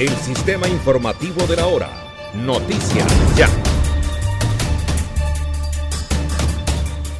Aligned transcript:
el 0.00 0.16
sistema 0.16 0.66
informativo 0.66 1.46
de 1.46 1.56
la 1.56 1.66
hora. 1.66 1.90
Noticias 2.32 3.06
Ya. 3.36 3.50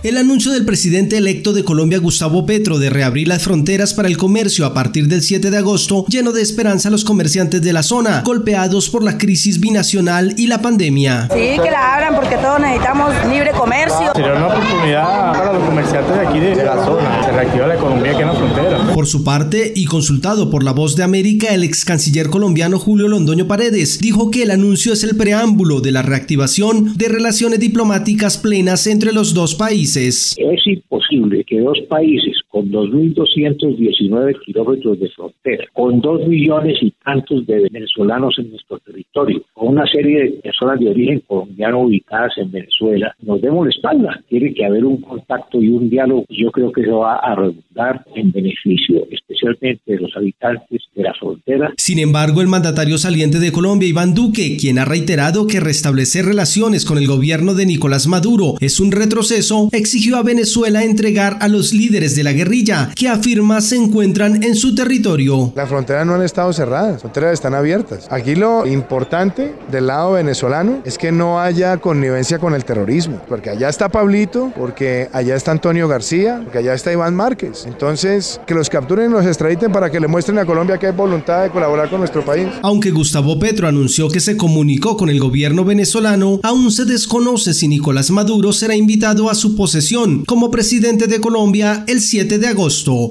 El 0.03 0.17
anuncio 0.17 0.51
del 0.51 0.65
presidente 0.65 1.19
electo 1.19 1.53
de 1.53 1.63
Colombia, 1.63 1.99
Gustavo 1.99 2.47
Petro, 2.47 2.79
de 2.79 2.89
reabrir 2.89 3.29
las 3.29 3.43
fronteras 3.43 3.93
para 3.93 4.09
el 4.09 4.17
comercio 4.17 4.65
a 4.65 4.73
partir 4.73 5.09
del 5.09 5.21
7 5.21 5.51
de 5.51 5.59
agosto 5.59 6.07
llenó 6.09 6.33
de 6.33 6.41
esperanza 6.41 6.89
a 6.89 6.91
los 6.91 7.05
comerciantes 7.05 7.61
de 7.61 7.75
la 7.75 7.83
zona, 7.83 8.23
golpeados 8.25 8.89
por 8.89 9.05
la 9.05 9.19
crisis 9.19 9.61
binacional 9.61 10.33
y 10.39 10.47
la 10.47 10.63
pandemia. 10.63 11.29
Sí, 11.31 11.61
que 11.63 11.71
la 11.71 11.97
abran 11.97 12.15
porque 12.15 12.37
todos 12.37 12.61
necesitamos 12.61 13.13
libre 13.31 13.51
comercio. 13.51 14.11
Sería 14.15 14.37
una 14.37 14.47
oportunidad 14.47 15.33
para 15.35 15.53
los 15.53 15.70
comerciantes 15.81 16.15
de 16.15 16.27
aquí 16.27 16.41
de, 16.41 16.65
la 16.65 16.85
zona. 16.85 17.23
Se 17.23 17.33
reactiva 17.33 17.67
la 17.67 17.75
economía 17.75 18.13
aquí 18.13 18.21
en 18.21 18.29
la 18.29 18.35
frontera. 18.35 18.95
Por 18.95 19.07
su 19.07 19.25
parte, 19.25 19.73
y 19.75 19.87
consultado 19.87 20.51
por 20.51 20.63
La 20.63 20.73
Voz 20.73 20.97
de 20.97 21.05
América, 21.05 21.55
el 21.55 21.65
ex 21.65 21.85
canciller 21.85 22.29
colombiano 22.29 22.79
Julio 22.79 23.09
Londoño 23.09 23.47
Paredes 23.47 23.99
dijo 24.01 24.31
que 24.31 24.43
el 24.43 24.51
anuncio 24.51 24.93
es 24.93 25.05
el 25.05 25.17
preámbulo 25.17 25.81
de 25.81 25.93
la 25.93 26.03
reactivación 26.03 26.97
de 26.97 27.09
relaciones 27.09 27.61
diplomáticas 27.61 28.37
plenas 28.37 28.87
entre 28.87 29.13
los 29.13 29.33
dos 29.33 29.55
países. 29.55 30.37
Es 30.39 30.67
imposible 30.67 31.45
que 31.45 31.61
dos 31.61 31.79
países 31.89 32.37
con 32.51 32.71
2.219 32.71 34.41
kilómetros 34.45 34.99
de 34.99 35.09
frontera, 35.11 35.65
con 35.73 36.01
dos 36.01 36.27
millones 36.27 36.77
y 36.83 36.93
tantos 37.05 37.47
de 37.47 37.69
venezolanos 37.71 38.35
en 38.39 38.51
nuestro 38.51 38.79
territorio, 38.81 39.43
con 39.55 39.69
una 39.69 39.87
serie 39.87 40.25
de 40.25 40.31
personas 40.43 40.81
de 40.81 40.91
origen 40.91 41.21
colombiano 41.27 41.81
ubicadas 41.83 42.33
en 42.39 42.51
Venezuela, 42.51 43.15
nos 43.23 43.41
demos 43.41 43.67
la 43.67 43.71
espalda. 43.71 44.21
Tiene 44.29 44.53
que 44.53 44.65
haber 44.65 44.85
un 44.85 45.01
contacto 45.01 45.63
y 45.63 45.70
un 45.73 45.89
diálogo. 45.89 46.25
Yo 46.29 46.51
creo 46.51 46.73
que 46.73 46.83
eso 46.83 47.01
va 47.01 47.17
a 47.17 47.35
redundar 47.35 48.05
en 48.15 48.33
beneficio 48.33 49.07
especialmente 49.41 49.83
de 49.93 49.99
los 49.99 50.17
habitantes 50.17 50.83
de 50.95 51.03
la 51.03 51.15
frontera. 51.15 51.73
Sin 51.77 51.99
embargo, 51.99 52.41
el 52.41 52.49
mandatario 52.49 52.99
saliente 52.99 53.39
de 53.39 53.53
Colombia, 53.53 53.89
Iván 53.89 54.15
Duque, 54.15 54.57
quien 54.59 54.79
ha 54.79 54.85
reiterado 54.85 55.47
que 55.47 55.61
restablecer 55.61 56.25
relaciones 56.25 56.85
con 56.85 56.99
el 56.99 57.07
gobierno 57.07 57.55
de 57.55 57.67
Nicolás 57.67 58.07
Maduro 58.07 58.55
es 58.61 58.81
un 58.81 58.93
retroceso, 58.93 59.69
exigió 59.73 60.17
a 60.17 60.23
Venezuela 60.23 60.85
entregar 60.85 61.39
a 61.41 61.49
los 61.49 61.73
líderes 61.73 62.17
de 62.17 62.25
la 62.25 62.33
guerrilla, 62.33 62.91
que 62.95 63.09
afirma 63.09 63.61
se 63.61 63.77
encuentran 63.77 64.43
en 64.43 64.55
su 64.55 64.75
territorio. 64.75 65.53
Las 65.57 65.69
fronteras 65.69 66.07
no 66.07 66.15
han 66.15 66.23
estado 66.23 66.53
cerradas, 66.53 66.93
las 66.93 67.01
fronteras 67.03 67.33
están 67.33 67.55
abiertas. 67.55 68.07
Aquí 68.11 68.35
lo 68.35 68.67
importante 68.67 69.55
del 69.71 69.87
lado 69.87 70.13
venezolano 70.13 70.83
es 70.85 70.99
que 70.99 71.13
no 71.13 71.41
haya 71.41 71.77
connivencia 71.79 72.39
con 72.39 72.55
el 72.55 72.65
terrorismo, 72.65 73.21
porque 73.29 73.51
allá 73.51 73.69
está 73.69 73.89
Pablito, 73.89 74.53
porque 74.57 75.09
allá 75.13 75.37
está 75.37 75.53
Antonio 75.53 75.89
García, 75.89 76.41
porque 76.43 76.59
allá 76.59 76.75
está 76.75 76.93
Iván 76.93 77.15
Márquez. 77.15 77.67
Entonces, 77.67 78.41
que 78.47 78.55
los 78.55 78.69
capturen 78.69 79.13
los 79.13 79.27
extraditen 79.31 79.73
para 79.73 79.91
que 79.91 80.01
le 80.01 80.09
muestren 80.09 80.39
a 80.39 80.47
Colombia 80.47 80.79
que 80.79 80.87
hay 80.87 80.93
voluntad 80.93 81.43
de 81.43 81.51
colaborar 81.51 81.89
con 81.89 82.01
nuestro 82.01 82.25
país. 82.25 82.49
Aunque 82.63 82.91
Gustavo 82.91 83.39
Petro 83.39 83.67
anunció 83.67 84.09
que 84.09 84.21
se 84.21 84.37
comunicó 84.37 84.97
con 84.97 85.09
el 85.09 85.19
gobierno 85.19 85.65
venezolano, 85.65 86.41
aún 86.43 86.71
se 86.71 86.85
desconoce 86.85 87.55
si 87.55 87.69
Nicolás 87.69 88.11
Maduro 88.11 88.53
será 88.53 88.75
invitado 88.75 89.31
a 89.31 89.35
su 89.35 89.57
posesión 89.57 90.25
como 90.25 90.51
presidente 90.51 91.07
de 91.07 91.21
Colombia 91.21 91.85
el 91.87 92.01
7 92.01 92.39
de 92.39 92.49
agosto. 92.49 93.11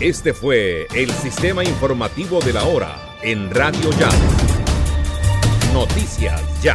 Este 0.00 0.34
fue 0.34 0.86
el 0.94 1.10
sistema 1.12 1.64
informativo 1.64 2.40
de 2.40 2.52
la 2.52 2.64
hora 2.64 3.16
en 3.22 3.50
Radio 3.50 3.90
Ya. 3.98 4.10
Noticias 5.72 6.42
Ya. 6.62 6.74